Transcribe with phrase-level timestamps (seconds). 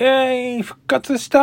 [0.00, 1.40] えー、復活した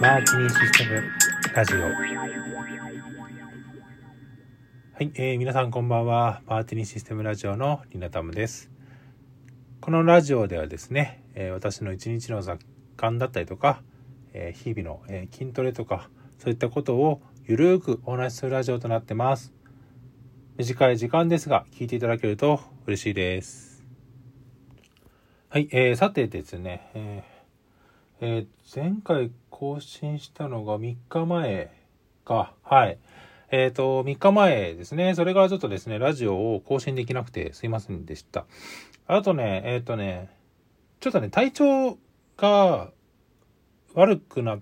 [0.00, 1.00] マーティニーシステム
[1.54, 1.82] ラジオ。
[1.82, 1.90] は
[4.98, 6.42] い、えー、皆さんこんばんは。
[6.48, 8.68] マーティニーシステムラジオのリナタムです。
[9.80, 12.58] このラジオではですね、えー、私の一日の雑
[12.96, 13.84] 感だったりとか、
[14.32, 19.52] えー、日々の、えー、筋トレとか、そういったことをゆるーくお話しするラジオとなってます。
[20.56, 23.67] 短い時間ですが、聞いていただけると嬉しいです。
[25.50, 31.72] はい、えー、さてですね、えーえー、前回更新したのが3日前
[32.26, 32.98] か、はい。
[33.50, 35.14] えっ、ー、と、3日前ですね。
[35.14, 38.44] それからちょっとですね、ラジオを更新できなくてすいませんでした。
[39.06, 40.28] あとね、えっ、ー、とね、
[41.00, 41.98] ちょっとね、体調
[42.36, 42.90] が
[43.94, 44.60] 悪くなっ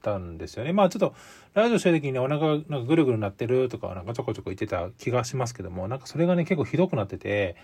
[0.00, 0.72] たんですよね。
[0.72, 1.12] まあちょっと、
[1.54, 7.56] ラジオしてる時に、お腹がなんかぐるぐるなってるとか、なんかちょこちょこ言ってた気がしますけども、なんかそれがね、結構ひどくなってて、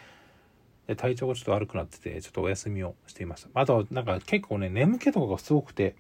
[0.87, 3.49] で体調がちょっと悪くなってて、ちょっとお休みをしていました。
[3.55, 5.97] あと、なんか結構ね、眠気とかがすごくて、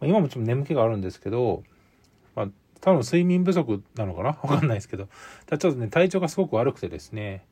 [0.00, 1.64] まあ、今もちょっと眠気があるんですけど、
[2.34, 2.48] まあ、
[2.80, 4.28] 多分睡眠不足なのかな？
[4.42, 5.08] わかんないですけど、
[5.46, 7.44] ただちょっとね、体調がすごく悪くてですね、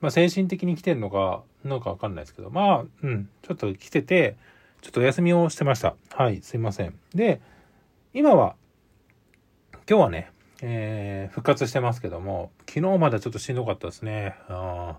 [0.00, 4.36] まあ、精神的に来てるのか、のかわかんないですけど、まあ、うん、ちょっと来てて、
[4.82, 5.96] ちょっとお休みをしてました。
[6.10, 6.98] はい、すいません。
[7.14, 7.40] で、
[8.12, 8.56] 今は、
[9.88, 10.30] 今日はね、
[10.62, 14.36] えー、復活してますけども、昨日までちょっとしんどかったですね。
[14.48, 14.98] あ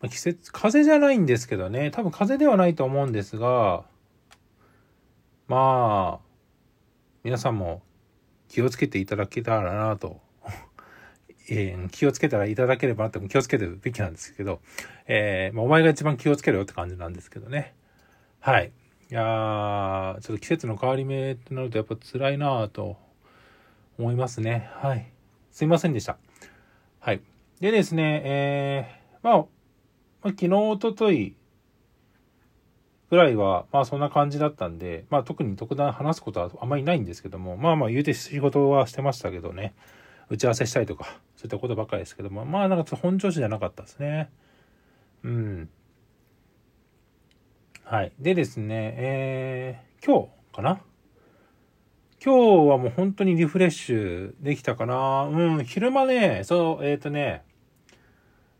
[0.00, 3.84] ま、季節、風邪じゃないんですけどね、多分風邪ではないと思うんですが、
[5.48, 6.28] まあ、
[7.24, 7.82] 皆さんも
[8.48, 10.20] 気をつけていただけたらなと、
[11.50, 14.60] えー、気をつけたらいただければなって気をつけてるべきなんですけど、
[15.06, 17.74] えー、まあ、お前が一番気をつけろよって感じなんですけどね。
[18.40, 18.72] はい。
[19.10, 22.98] いやー、ちょっと季節の変わり目ってなるとやっぱ辛いなと
[23.98, 24.70] 思いますね。
[24.74, 25.10] はい。
[25.50, 26.18] すいませんでした。
[27.00, 27.22] はい。
[27.60, 29.44] でですね、えー、まあ、
[30.22, 31.36] まあ、昨日、おととい
[33.10, 39.74] ぐらいは、まあそんな感じだったんで、まあ特に特段話すことはあんまりないんですけども、まあまあ言うて仕事はしてましたけどね、
[40.28, 41.04] 打ち合わせしたりとか、
[41.36, 44.30] そういったことばっかりですけども、まあなんか本調子じゃなかったですね。
[45.22, 45.68] うん。
[47.84, 48.12] はい。
[48.18, 50.80] でですね、えー、今日かな？
[52.22, 52.34] 今
[52.66, 57.44] 日はもう本当にリフレッシュできたかなうん、昼間ね、そう、えっ、ー、とね、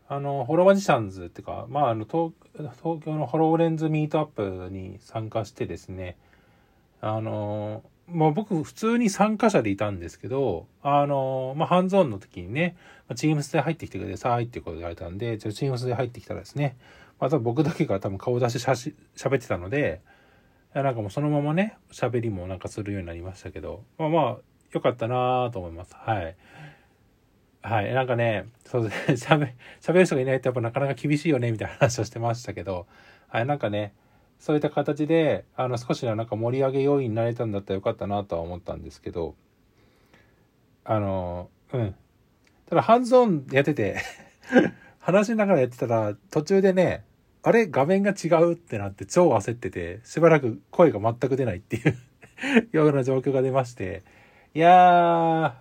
[0.09, 2.33] あの、ホロマジシャンズっていうか、まあ、あの東、
[2.83, 6.17] 東京のホローレンズミートアップに参加してですね、
[7.01, 12.77] あの、まあ僕普通に参加者でいたんですけど、あの、まあハンズオンの時にね、
[13.17, 16.79] チームスで入ってきてくださいっていうことで言われたんで、じゃチームスで入ってきたらですね、
[17.21, 20.01] また僕だけが多分顔出ししゃし喋ってたので、
[20.75, 24.37] なんかもうそのままね、喋りもなんかするようになりましたけど、まあまあ、
[24.73, 25.95] 良かったなと思います。
[25.95, 26.37] はい。
[27.63, 27.93] はい。
[27.93, 32.87] なんかね、そうですね、 喋、喋る人がいないとやっぱなかなか厳しいよね、みたいな話をしてましたけど、
[33.29, 33.47] はい。
[33.47, 33.95] なんかね、
[34.39, 39.35] そういった形で、あの、少しなんか盛り上げ要因になれたんだったらよかったなとは思ったんですけど、
[40.85, 41.95] あの、うん。
[42.69, 43.97] ただ、ハンズオンやってて
[45.01, 47.05] 話しながらやってたら、途中でね、
[47.43, 47.67] あれ？
[47.67, 51.97] 画面が違うってなって超焦ってて、しばらく声が全く出ないっていう
[52.73, 54.03] ような状況が出まして、
[54.55, 55.55] いや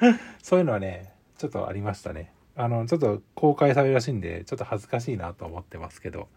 [0.00, 1.13] ーそういうのはね、
[1.44, 2.32] ちょっとありましたね。
[2.56, 6.28] あの、ちょっと公開されるらしいんで、ちょっと恥ずかしいなと思ってますけど。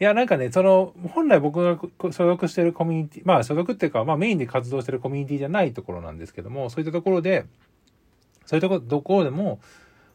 [0.00, 1.78] いや、なんかね、その、本来僕が
[2.10, 7.46] 所属してるコミュニティ、まあ所属っていうか、まあメインで活動してるコミュニティじゃないところなんですけども、そういったところで、
[8.44, 9.60] そういうところ、どこでも、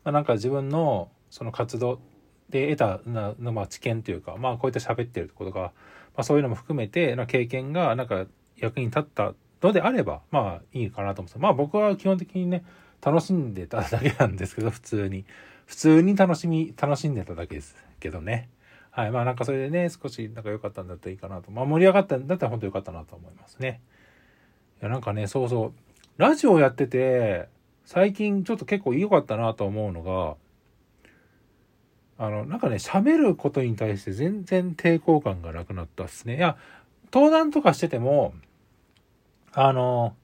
[0.03, 2.01] まあなんか自分のその活動
[2.49, 5.71] で得たな、まあ知見というか、まあこういった喋ってることが、ま
[6.17, 8.25] あそういうのも含めて、な経験がなんか
[8.57, 12.65] 役に立ったのであれば、まあいいかなと思ってまあ僕は基本的にね、
[13.03, 15.25] 楽しんでただけなんですけど、普通に。
[15.65, 18.49] 普通に楽しみ、楽しんでただけですけどね。
[18.91, 19.11] はい。
[19.11, 21.51] まあなんかそれでね、少しなんか良かったんだったらいいかなと。
[21.51, 23.81] まあ盛り上がったんだったら本当良かったなと思いますね。
[24.81, 25.73] いやなんかね、そうそう。
[26.17, 27.49] ラジオやってて、
[27.85, 30.35] 最近ちょっと結構良かったなと思うのが、
[32.25, 36.38] あの、なんかね、喋ることに対して全然抵抗感がなくなったっすね。
[36.38, 36.57] いや、
[37.11, 38.33] 登壇とかしてても、
[39.51, 40.15] あの、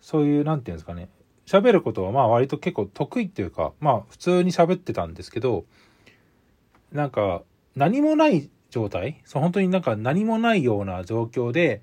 [0.00, 1.08] そういう、なんていうんですかね、
[1.46, 5.64] 喋ることはまあ割と結構得意っていうか、まあ普通に喋ってたんですけど、
[6.92, 7.42] なんか
[7.74, 11.82] 何もない状態そう、本当になんか何もないような状況で、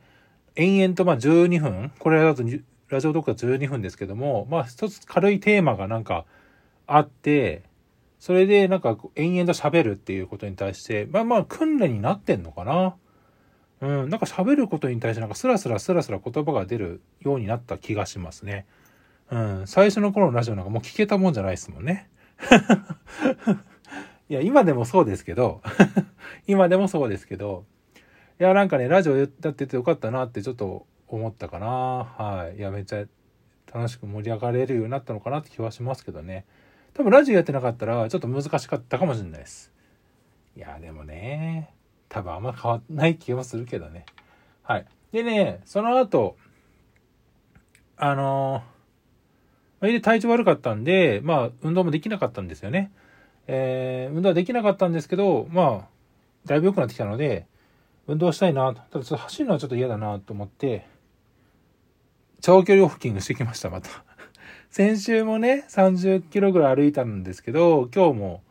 [0.55, 2.43] 延々とまあ12分、これだと
[2.89, 6.25] ラジオトークは12分ですけども、まあ一つ軽いテーマがなんか
[6.87, 7.63] あって、
[8.19, 12.95] それでなんか延々と喋るっていうことに対して、まあまあ訓練になってんのかな。
[13.81, 18.65] うん、なんか喋ることに対してなんかスラスラスラスラ言葉が出るようになった気がしますね。
[19.31, 22.09] うん、最初の頃のラジオなんかもう聞けたもんじゃないですもんね。
[24.29, 25.61] いや、今でもそうですけど、
[26.47, 27.65] 今でもそうですけど、
[28.39, 31.67] いや、なんかね、ラジオやっててよかったなってちょっと思ったかな。
[31.67, 32.57] はい。
[32.57, 33.05] いや、めっちゃ
[33.73, 36.45] 楽しく盛り上がれるようになったのかなって気はしますけどね。
[36.93, 39.71] 多分ラジオやってなかったらちょっと難しかったかもしれないです。
[40.55, 41.73] いや、でもね、
[42.07, 44.05] 多分あんま変わんない気はするけどね。
[44.63, 44.85] はい。
[45.11, 46.37] でね、その後、
[47.97, 48.78] あのー、
[49.81, 52.91] で体調悪かったんで、まあ、運動もできなかったんですよね。
[53.47, 55.87] えー、運動はできなかったんですけど、まあ、
[56.45, 57.47] だいぶ良くなってきたので、
[58.07, 58.81] 運動したいなと。
[58.91, 60.85] ただちょっと走るのはちょっと嫌だなと思って、
[62.41, 63.89] 長距離オフキングしてきました、また。
[64.69, 68.41] 先週もね、30キロぐらい歩いたんですけど、今日も、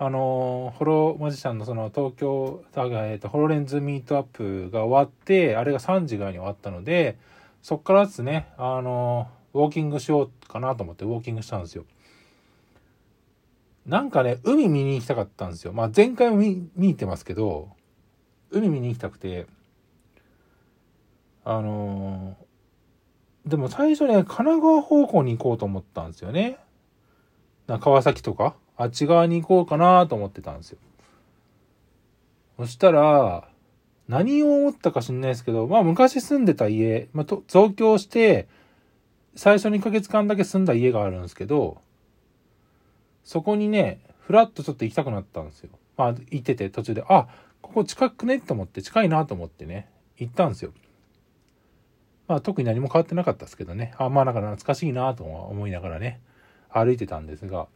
[0.00, 7.16] あのホロマジシャンのその東京、えっと、ホロレンズミートアップが終わって、あれが3時ぐらいに終わったので、
[7.62, 11.84] そっからですね、あのウォーキングしようかなと思ってウォーキングしたんですよ。
[13.86, 15.72] なんかね、海見に行きたかったんですよ。
[15.72, 17.70] まあ前回も見見に行ってますけど、
[18.50, 19.46] 海見に行きたくて、
[21.44, 26.58] あのー、でも最初ね、神奈川方向に行こうと思ったんですよね。
[27.66, 30.78] な川崎とか、あっち側に行こうかなと思ってたんですよ。
[32.58, 33.48] そしたら、
[34.08, 38.48] 何を思ったか知んないですけど、まあ昔住んでた家、まあ、と増強して、
[39.38, 41.80] 最初2ヶ月間だけ住んだ家があるんですけど、
[43.22, 45.70] そこにね、ふらっとちょっと行きたくなったんですよ。
[45.96, 47.28] まあ、行ってて途中で、あ、
[47.62, 50.72] ここ近くねと思って、近いなと思ってね、行ったんですよ。
[52.26, 53.94] まあ、特に何も変わってなかったですけどね。
[53.96, 56.20] あ、まあ、なんか懐かしいなと思いながらね、
[56.68, 57.68] 歩いてたんですが、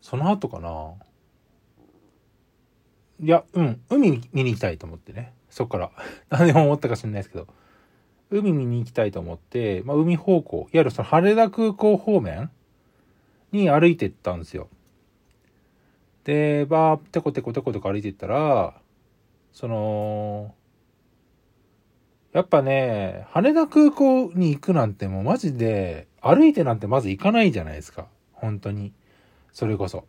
[0.00, 0.94] その後かな
[3.20, 5.34] いや、うん、海見に行きたいと思ってね。
[5.50, 5.90] そっから。
[6.30, 7.48] 何でも思ったか知んないですけど。
[8.30, 12.50] 海見に行きたいと思って、まあ、海方向、いわゆるその羽田空港方面
[13.52, 14.68] に歩いてったんですよ。
[16.24, 18.74] で、バーテコテコテコテコ歩いてったら、
[19.52, 20.54] その、
[22.32, 28.06] やっぱね、羽田空港に行くなんてもうマジで、歩いてなんてまず行かないじゃないですか。
[28.32, 28.92] 本当に。
[29.52, 30.04] それこそ。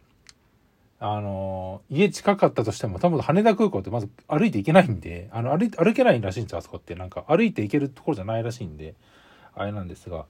[1.01, 6.93] あの、家近かったとしても、多分羽田空港ってまず歩いて行けないんで、あの、歩歩けないらしいんですよ、あそこって。
[6.95, 8.95] なんか歩いて行けるところじゃないらしいんで、
[9.55, 10.25] あれなんですが。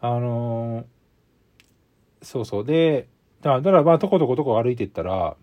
[0.00, 0.84] あの
[2.22, 2.64] そうそう。
[2.64, 3.08] で、
[3.42, 5.36] だから、まあ、とことことこ歩いていったら、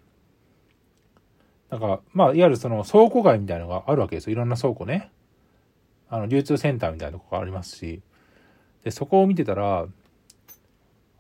[1.69, 4.33] なんか、まあ、いわゆるその倉庫街みたいなのがあるわけですよ。
[4.33, 5.12] いろんな倉庫ね。
[6.09, 8.01] あの、流通センターみたいなとこがありますし。
[8.83, 9.88] で、そこを見てたら、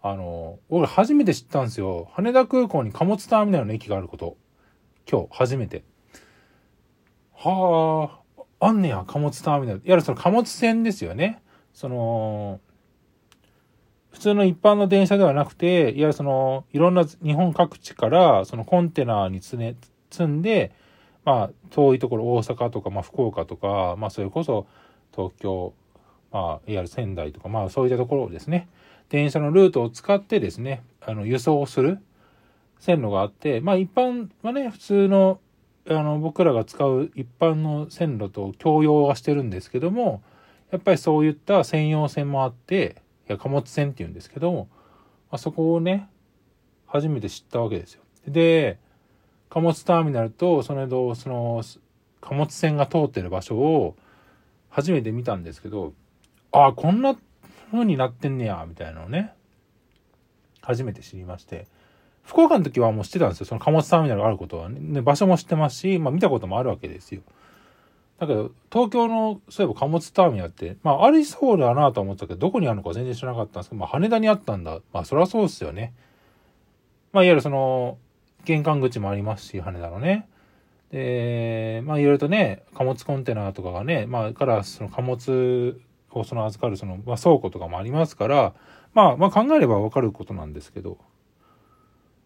[0.03, 2.09] あの、俺初めて知ったんですよ。
[2.13, 4.35] 羽田空港に貨物ターミナルの駅があること。
[5.09, 5.83] 今日、初めて。
[7.33, 9.79] はあ、あんねや、貨物ターミナル。
[9.79, 11.41] いわゆるその貨物船ですよね。
[11.73, 12.59] その、
[14.11, 19.75] 普通の一般の電車ではなくて、いわゆるその、いろんな日本各地から、そのコンテナに積ね、
[20.09, 20.71] 積んで、
[21.25, 24.65] まあ、遠いところ、大阪とか、まあ、福岡とか、まあ、それこそ、
[25.15, 25.73] 東京、
[26.31, 28.67] まあ、いわゆる仙台とか、まあ、そういったところをですね、
[29.09, 31.99] 電車のルートを使ってですね、あの、輸送する
[32.79, 35.39] 線路があって、まあ、一般はね、普通の、
[35.89, 40.21] あの、僕らが使う一般の線路と共用はしてるんですけども、
[40.71, 44.69] やっぱりそういった専用線もあって、や貨物船っていうんですけども、
[45.29, 46.09] あそこをね、
[46.85, 48.01] 初めて知ったわけですよ。
[48.27, 48.77] で、
[49.49, 51.63] 貨物ターミナルと、その間、その、
[52.19, 53.95] 貨物船が通ってる場所を
[54.69, 55.93] 初めて見たんですけど、
[56.51, 57.15] ああ、こんな
[57.71, 59.33] 風になってんねや、みたいなのね、
[60.61, 61.67] 初めて知りまして、
[62.23, 63.45] 福岡の時はもう知ってたんですよ。
[63.45, 65.01] その貨物ターミナルがあることはね。
[65.01, 67.21] 場所も知ってますし、まあ見たこともあるわけですよ。
[68.19, 74.79] だけど、東京の、そういえば貨物ターミナルって、まあ、ありそうだなと思ったけど、どこにあるのか全然知らなかったんですけど、まあ、羽田にあったんだ。
[74.93, 75.93] まあ、そりゃそうですよね。
[77.13, 77.97] まあ、いわゆるその、
[78.45, 80.27] 玄関口もありますし、羽田のね。
[80.91, 85.81] で、まあ、いろいろとね、貨物コンテナとかがね、まあ、からその貨物
[86.13, 88.53] をその預かるその、まあ、倉庫とかもありますから、
[88.93, 90.97] まあ、まあ、考えればわかることなんですけど、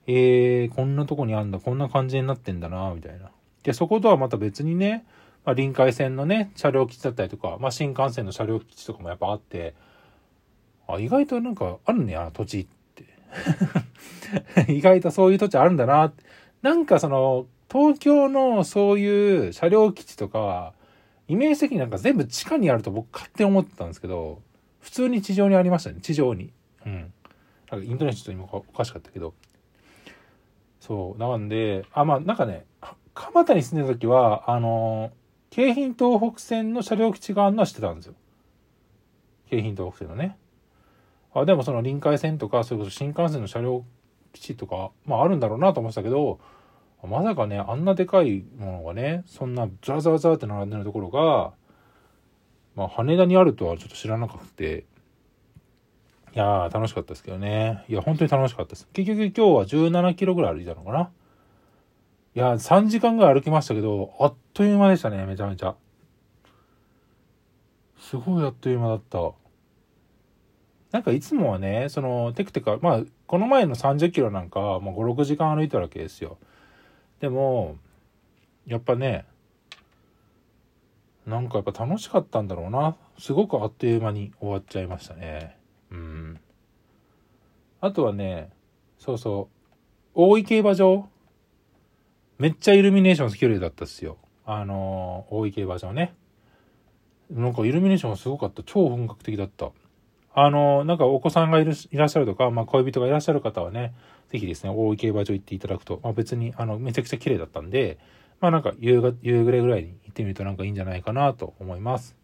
[0.08, 3.32] えー、こんなとこにあんだ、こんな感じになってんだな、みたいな。
[3.64, 5.06] で、そことはまた別にね、
[5.46, 9.76] まあ、臨海線のね、車両基地だったりとか、まあ、新幹線の車両基地とかもやっぱあって、
[10.88, 13.06] あ、意外となんかあるねや、土地って。
[14.72, 16.14] 意外とそういう土地あるんだな。
[16.62, 20.74] なんかその、東京のそういう車両基地とか、
[21.28, 24.42] イメージ的になんか全部地下にあると僕勝手に思ってたんですけど、
[24.80, 26.54] 普通に地上にありましたね、地上に。
[26.86, 27.14] うん。
[27.72, 29.34] なんかイントネーションちょっと今おかしかったけど。
[30.80, 31.20] そう。
[31.20, 32.66] なんで、あ、まあなんかね、
[33.16, 35.12] 蒲田に住んでた時は、あの
[35.50, 38.14] 京浜東北線の車両基地があるのは知ってたんですよ。
[39.50, 40.38] 京浜東北線のね。
[41.34, 43.86] あ、でもその臨海線とか、それこそ新幹線の車両
[44.34, 46.40] 基地とか、まああるんだろうなと思ってたけど、
[47.06, 51.54] まさかね、あんなでかいものがね、そんなザーザーザーって並んでるところが、
[52.76, 54.86] まあ羽田にあるとはちょっと知らなくて、
[56.36, 57.86] いやー楽しかったですけどね。
[57.88, 58.88] いや、本当に楽しかったです。
[58.94, 61.10] 結局今日は17キロぐらい歩いたのかな
[62.36, 65.76] いや、3時間ぐらい歩きましたけど、あっという間でしたね、めちゃめちゃ。
[67.98, 69.32] すごいあっという間だった。
[70.92, 76.38] なんかいつもはね、その、テクテク、まあ、この前の30キロなんか、まあ、5、6時間歩いたわけですよ。
[77.20, 77.78] でも、
[78.66, 79.26] やっぱね、
[81.26, 82.96] なんかやっぱ楽しかったんだろうな。
[83.18, 85.58] すごくあっという間に終わっちゃいましたね。
[85.92, 86.40] うん。
[87.82, 88.52] あとはね、
[89.00, 91.10] そうそう、大井競馬場
[92.38, 94.18] めっちゃイルミネーション綺麗だったっすよ。
[94.46, 96.14] あのー、大井競馬場ね。
[97.32, 98.62] なんかイルミネーションがすごかった。
[98.64, 99.72] 超本格的だった。
[100.38, 101.76] あの、なんかお子さんがいらっ
[102.10, 103.94] しゃるとか、まあ恋人がいらっしゃる方はね、
[104.30, 107.98] ぜひですね、大井競馬場行っていただくと、まあ別に、あの、めちゃくちゃ綺麗だったんで、
[108.42, 112.18] まあなんか夕が夕暮れぐらいに行ってみるとなんかいいんじゃないかなと思います。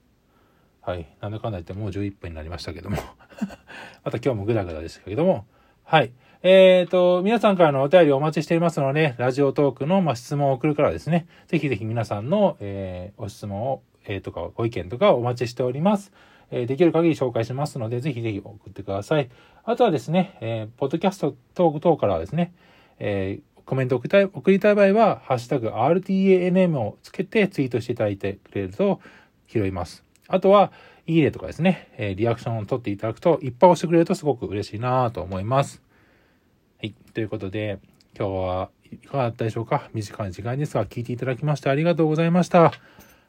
[0.82, 1.08] はい。
[1.22, 2.98] なんだかんだ言ってもう11分になりましたけども
[4.04, 5.46] また今日もグダグダでしたけども。
[5.84, 6.12] はい。
[6.44, 16.12] えっ、ー、と、皆さんからのお便りお待ちしていますので、ラジオトークの、ま質問を送るからですね、ぜひぜひ皆さんの、えー、お質問を、えー、とかご意見とかお待ちしております。
[16.52, 19.30] え、できる限り紹介しますので、ぜひぜひ送ってください。
[19.64, 22.54] あとはですね、えー、ポッドキャストトーク等からですね、
[23.00, 29.00] えー、コメント送りたい送りたい場合は、ハッシュタグ RTANM をつけてツイートしていただいてくれると
[29.48, 30.04] 拾います。
[30.28, 30.72] あとは、
[31.08, 35.82] いいねとかですね、えリアクションを取っていただくと、いっぱい押してくれるとすごく嬉しいなと思います。
[36.80, 36.94] はい。
[37.14, 37.80] ということで、
[38.18, 39.90] 今日はいかがだったでしょうか？
[39.94, 42.72] 短い時間ですが、聞いていただきましてありがとうございました。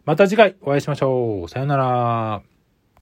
[0.04, 1.48] また次回お会いしましょう。
[1.48, 2.51] さよなら。